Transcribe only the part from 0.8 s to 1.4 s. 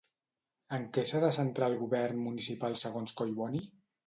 què s'ha de